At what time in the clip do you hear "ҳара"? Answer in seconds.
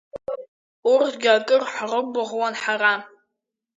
2.61-2.93